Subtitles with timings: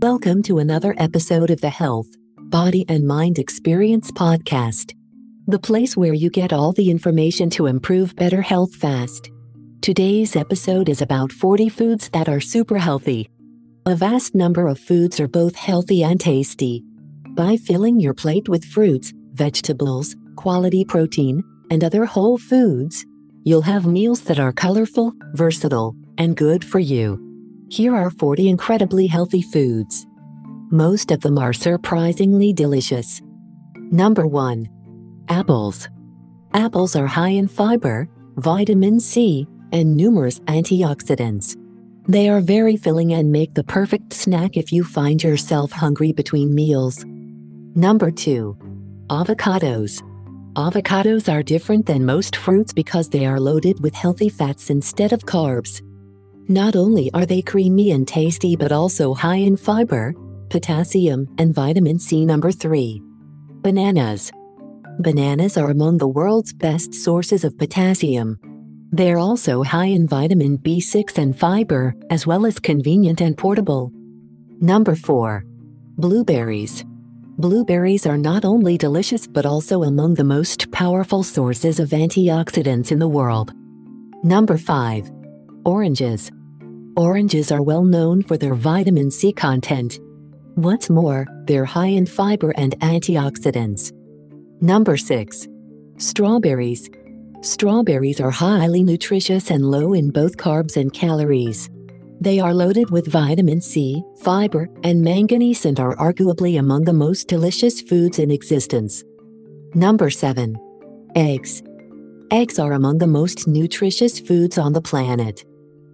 [0.00, 2.06] Welcome to another episode of the Health,
[2.36, 4.92] Body and Mind Experience podcast,
[5.46, 9.30] the place where you get all the information to improve better health fast.
[9.80, 13.30] Today's episode is about 40 foods that are super healthy.
[13.86, 16.84] A vast number of foods are both healthy and tasty.
[17.30, 23.06] By filling your plate with fruits, vegetables, quality protein, and other whole foods,
[23.44, 27.25] you'll have meals that are colorful, versatile, and good for you.
[27.68, 30.06] Here are 40 incredibly healthy foods.
[30.70, 33.20] Most of them are surprisingly delicious.
[33.90, 34.68] Number 1.
[35.28, 35.88] Apples.
[36.54, 41.56] Apples are high in fiber, vitamin C, and numerous antioxidants.
[42.06, 46.54] They are very filling and make the perfect snack if you find yourself hungry between
[46.54, 47.04] meals.
[47.74, 48.56] Number 2.
[49.08, 50.02] Avocados.
[50.54, 55.26] Avocados are different than most fruits because they are loaded with healthy fats instead of
[55.26, 55.82] carbs.
[56.48, 60.14] Not only are they creamy and tasty, but also high in fiber,
[60.48, 62.24] potassium, and vitamin C.
[62.24, 63.02] Number 3.
[63.62, 64.30] Bananas.
[65.00, 68.38] Bananas are among the world's best sources of potassium.
[68.92, 73.90] They're also high in vitamin B6 and fiber, as well as convenient and portable.
[74.60, 75.42] Number 4.
[75.98, 76.84] Blueberries.
[77.38, 83.00] Blueberries are not only delicious but also among the most powerful sources of antioxidants in
[83.00, 83.52] the world.
[84.22, 85.10] Number 5.
[85.64, 86.30] Oranges.
[86.96, 90.00] Oranges are well known for their vitamin C content.
[90.54, 93.92] What's more, they're high in fiber and antioxidants.
[94.62, 95.46] Number 6.
[95.98, 96.88] Strawberries.
[97.42, 101.68] Strawberries are highly nutritious and low in both carbs and calories.
[102.18, 107.28] They are loaded with vitamin C, fiber, and manganese and are arguably among the most
[107.28, 109.04] delicious foods in existence.
[109.74, 110.56] Number 7.
[111.14, 111.62] Eggs.
[112.30, 115.44] Eggs are among the most nutritious foods on the planet.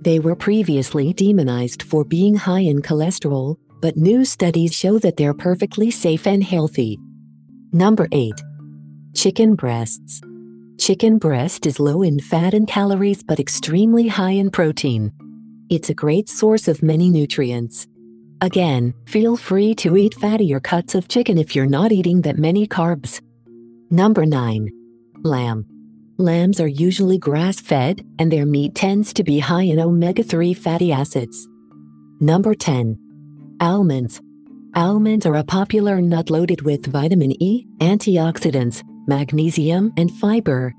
[0.00, 5.34] They were previously demonized for being high in cholesterol, but new studies show that they're
[5.34, 6.98] perfectly safe and healthy.
[7.72, 8.32] Number 8.
[9.14, 10.20] Chicken breasts.
[10.78, 15.12] Chicken breast is low in fat and calories but extremely high in protein.
[15.68, 17.86] It's a great source of many nutrients.
[18.40, 22.68] Again, feel free to eat fattier cuts of chicken if you're not eating that many
[22.68, 23.20] carbs.
[23.90, 24.68] Number 9.
[25.24, 25.77] Lamb.
[26.20, 30.52] Lambs are usually grass fed, and their meat tends to be high in omega 3
[30.52, 31.46] fatty acids.
[32.18, 32.98] Number 10.
[33.60, 34.20] Almonds.
[34.74, 40.74] Almonds are a popular nut loaded with vitamin E, antioxidants, magnesium, and fiber.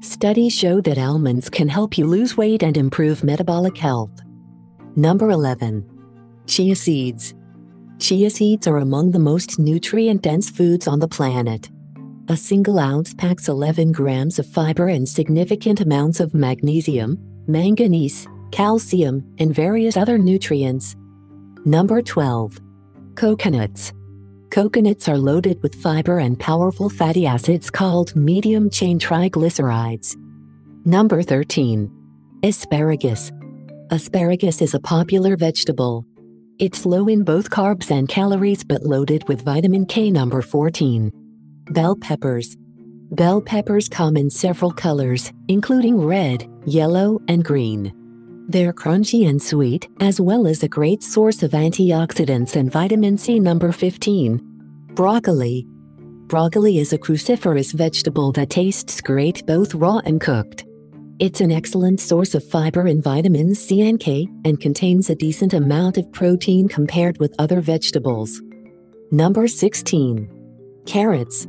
[0.00, 4.12] Studies show that almonds can help you lose weight and improve metabolic health.
[4.94, 5.84] Number 11.
[6.46, 7.34] Chia seeds.
[7.98, 11.68] Chia seeds are among the most nutrient dense foods on the planet.
[12.30, 19.22] A single ounce packs 11 grams of fiber and significant amounts of magnesium, manganese, calcium,
[19.36, 20.96] and various other nutrients.
[21.66, 22.58] Number 12.
[23.14, 23.92] Coconuts.
[24.50, 30.16] Coconuts are loaded with fiber and powerful fatty acids called medium chain triglycerides.
[30.86, 31.90] Number 13.
[32.42, 33.32] Asparagus.
[33.90, 36.06] Asparagus is a popular vegetable.
[36.58, 41.12] It's low in both carbs and calories but loaded with vitamin K number 14.
[41.70, 42.56] Bell peppers.
[43.12, 47.92] Bell peppers come in several colors, including red, yellow, and green.
[48.48, 53.40] They're crunchy and sweet, as well as a great source of antioxidants and vitamin C
[53.40, 54.40] number 15.
[54.92, 55.66] Broccoli.
[56.26, 60.64] Broccoli is a cruciferous vegetable that tastes great both raw and cooked.
[61.18, 65.54] It's an excellent source of fiber and vitamins C and K and contains a decent
[65.54, 68.42] amount of protein compared with other vegetables.
[69.10, 70.33] Number 16.
[70.86, 71.46] Carrots.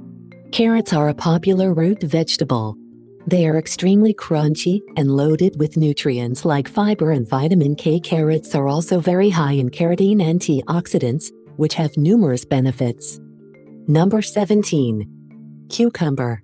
[0.52, 2.76] Carrots are a popular root vegetable.
[3.28, 8.00] They are extremely crunchy and loaded with nutrients like fiber and vitamin K.
[8.00, 13.20] Carrots are also very high in carotene antioxidants, which have numerous benefits.
[13.88, 15.68] Number 17.
[15.70, 16.42] Cucumber.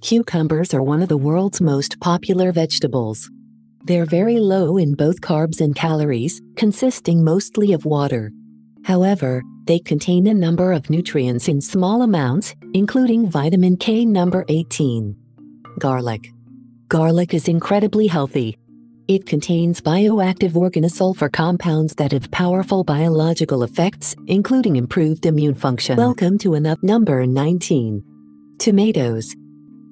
[0.00, 3.30] Cucumbers are one of the world's most popular vegetables.
[3.84, 8.32] They're very low in both carbs and calories, consisting mostly of water.
[8.84, 15.16] However, they contain a number of nutrients in small amounts, including vitamin K number 18.
[15.78, 16.30] Garlic.
[16.88, 18.58] Garlic is incredibly healthy.
[19.08, 25.96] It contains bioactive organosulfur compounds that have powerful biological effects, including improved immune function.
[25.96, 28.02] Welcome to another number 19.
[28.58, 29.34] Tomatoes.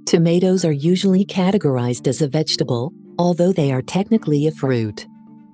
[0.06, 5.06] Tomatoes are usually categorized as a vegetable, although they are technically a fruit.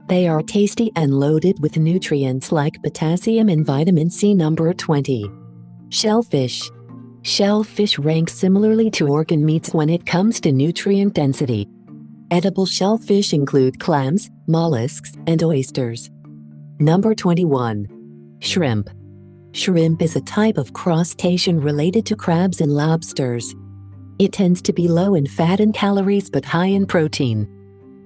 [0.08, 5.31] They are tasty and loaded with nutrients like potassium and vitamin C number 20.
[5.90, 6.70] Shellfish.
[7.20, 11.69] Shellfish rank similarly to organ meats when it comes to nutrient density.
[12.31, 16.10] Edible shellfish include clams, mollusks, and oysters.
[16.78, 18.38] Number 21.
[18.40, 18.88] Shrimp.
[19.52, 23.55] Shrimp is a type of crustacean related to crabs and lobsters.
[24.19, 27.57] It tends to be low in fat and calories but high in protein.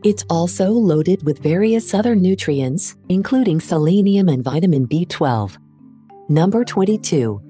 [0.04, 5.56] It's also loaded with various other nutrients, including selenium and vitamin B12.
[6.28, 7.40] Number 22.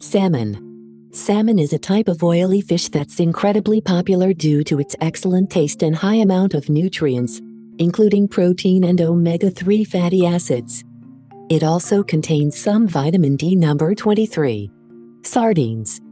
[0.00, 1.08] Salmon.
[1.12, 5.82] Salmon is a type of oily fish that's incredibly popular due to its excellent taste
[5.82, 7.40] and high amount of nutrients,
[7.78, 10.84] including protein and omega 3 fatty acids.
[11.48, 13.56] It also contains some vitamin D.
[13.56, 14.70] Number 23.
[15.22, 16.02] Sardines.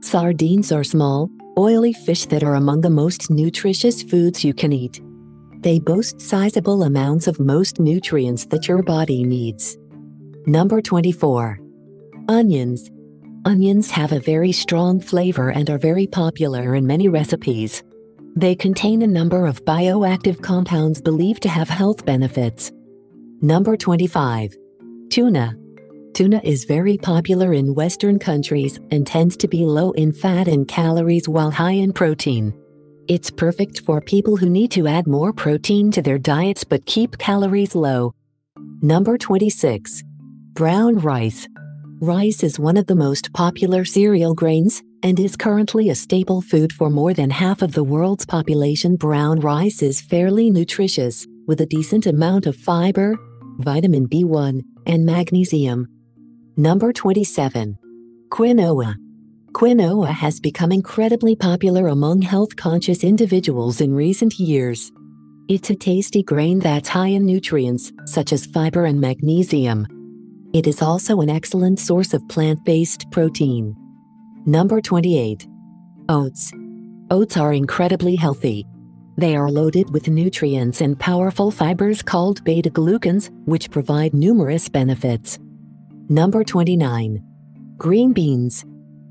[0.00, 1.28] Sardines are small,
[1.58, 5.02] oily fish that are among the most nutritious foods you can eat.
[5.62, 9.78] They boast sizable amounts of most nutrients that your body needs.
[10.44, 11.60] Number 24.
[12.28, 12.90] Onions.
[13.44, 17.84] Onions have a very strong flavor and are very popular in many recipes.
[18.34, 22.72] They contain a number of bioactive compounds believed to have health benefits.
[23.40, 24.56] Number 25.
[25.10, 25.56] Tuna.
[26.12, 30.66] Tuna is very popular in Western countries and tends to be low in fat and
[30.66, 32.52] calories while high in protein.
[33.08, 37.18] It's perfect for people who need to add more protein to their diets but keep
[37.18, 38.14] calories low.
[38.80, 40.04] Number 26.
[40.52, 41.48] Brown rice.
[42.00, 46.72] Rice is one of the most popular cereal grains and is currently a staple food
[46.72, 48.94] for more than half of the world's population.
[48.94, 53.16] Brown rice is fairly nutritious, with a decent amount of fiber,
[53.58, 55.88] vitamin B1, and magnesium.
[56.56, 57.78] Number 27.
[58.30, 59.01] Quinoa.
[59.52, 64.90] Quinoa has become incredibly popular among health conscious individuals in recent years.
[65.48, 69.86] It's a tasty grain that's high in nutrients, such as fiber and magnesium.
[70.54, 73.76] It is also an excellent source of plant based protein.
[74.46, 75.46] Number 28.
[76.08, 76.52] Oats.
[77.10, 78.66] Oats are incredibly healthy.
[79.18, 85.38] They are loaded with nutrients and powerful fibers called beta glucans, which provide numerous benefits.
[86.08, 87.22] Number 29.
[87.76, 88.64] Green beans.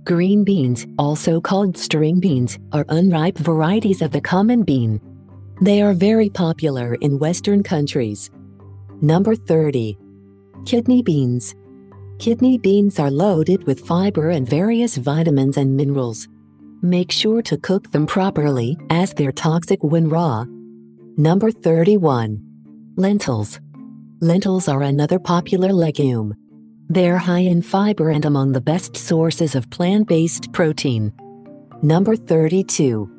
[0.03, 4.99] Green beans, also called string beans, are unripe varieties of the common bean.
[5.61, 8.31] They are very popular in Western countries.
[9.01, 9.97] Number 30.
[10.65, 11.53] Kidney beans.
[12.17, 16.27] Kidney beans are loaded with fiber and various vitamins and minerals.
[16.81, 20.45] Make sure to cook them properly, as they're toxic when raw.
[21.15, 22.41] Number 31.
[22.95, 23.59] Lentils.
[24.19, 26.33] Lentils are another popular legume.
[26.91, 31.13] They're high in fiber and among the best sources of plant based protein.
[31.81, 33.09] Number 32.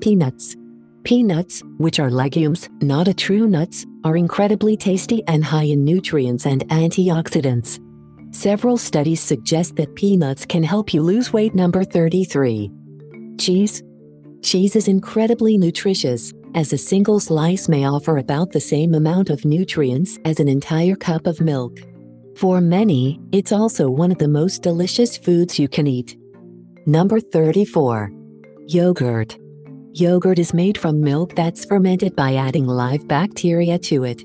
[0.00, 0.54] Peanuts.
[1.02, 6.46] Peanuts, which are legumes, not a true nuts, are incredibly tasty and high in nutrients
[6.46, 7.80] and antioxidants.
[8.32, 11.56] Several studies suggest that peanuts can help you lose weight.
[11.56, 12.70] Number 33.
[13.36, 13.82] Cheese.
[14.42, 19.44] Cheese is incredibly nutritious, as a single slice may offer about the same amount of
[19.44, 21.80] nutrients as an entire cup of milk.
[22.38, 26.16] For many, it's also one of the most delicious foods you can eat.
[26.86, 28.12] Number 34.
[28.68, 29.36] Yogurt.
[29.92, 34.22] Yogurt is made from milk that's fermented by adding live bacteria to it.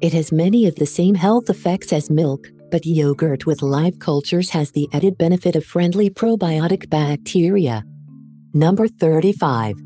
[0.00, 4.48] It has many of the same health effects as milk, but yogurt with live cultures
[4.48, 7.84] has the added benefit of friendly probiotic bacteria.
[8.54, 9.76] Number 35.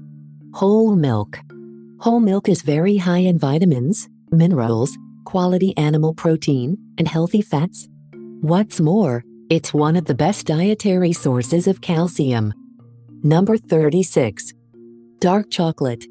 [0.52, 1.40] Whole milk.
[1.98, 7.88] Whole milk is very high in vitamins, minerals, quality animal protein, and healthy fats.
[8.40, 12.52] What's more, it's one of the best dietary sources of calcium.
[13.22, 14.52] Number 36
[15.18, 16.04] Dark chocolate.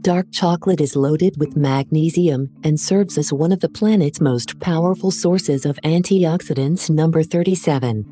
[0.00, 5.10] Dark chocolate is loaded with magnesium and serves as one of the planet's most powerful
[5.10, 6.90] sources of antioxidants.
[6.90, 8.04] Number 37.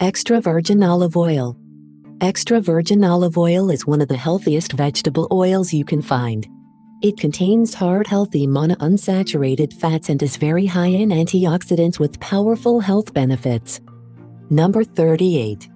[0.00, 1.56] Extra virgin olive oil.
[2.20, 6.46] Extra virgin olive oil is one of the healthiest vegetable oils you can find.
[7.02, 13.14] It contains hard, healthy monounsaturated fats and is very high in antioxidants with powerful health
[13.14, 13.80] benefits.
[14.50, 15.66] Number 38.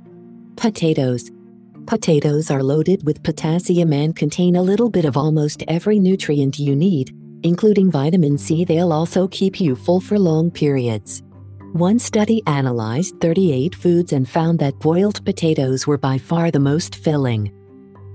[0.56, 1.30] Potatoes.
[1.86, 6.76] Potatoes are loaded with potassium and contain a little bit of almost every nutrient you
[6.76, 8.66] need, including vitamin C.
[8.66, 11.22] They'll also keep you full for long periods.
[11.72, 16.96] One study analyzed 38 foods and found that boiled potatoes were by far the most
[16.96, 17.50] filling.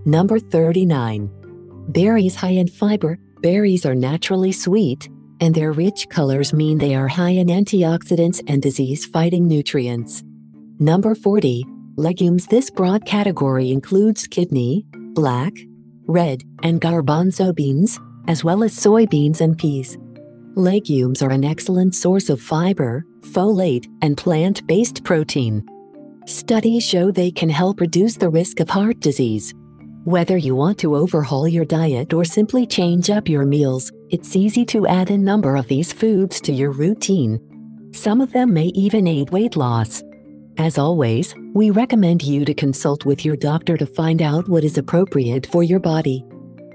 [0.05, 1.38] Number 39.
[1.87, 3.17] Berries high in fiber.
[3.41, 5.09] Berries are naturally sweet,
[5.39, 10.23] and their rich colors mean they are high in antioxidants and disease fighting nutrients.
[10.79, 11.63] Number 40
[11.99, 12.47] legumes.
[12.47, 15.53] This broad category includes kidney, black,
[16.07, 19.97] red, and garbanzo beans, as well as soybeans and peas.
[20.55, 25.63] Legumes are an excellent source of fiber, folate, and plant based protein.
[26.25, 29.53] Studies show they can help reduce the risk of heart disease.
[30.05, 34.63] Whether you want to overhaul your diet or simply change up your meals, it's easy
[34.67, 37.37] to add a number of these foods to your routine.
[37.93, 40.01] Some of them may even aid weight loss.
[40.57, 44.77] As always, we recommend you to consult with your doctor to find out what is
[44.77, 46.23] appropriate for your body.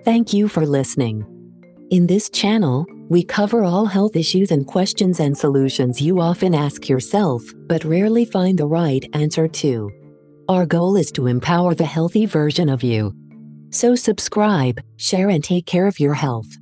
[0.04, 1.25] Thank you for listening.
[1.90, 6.90] In this channel, we cover all health issues and questions and solutions you often ask
[6.90, 9.90] yourself, but rarely find the right answer to.
[10.46, 13.14] Our goal is to empower the healthy version of you.
[13.70, 16.58] So subscribe, share, and take care of your health.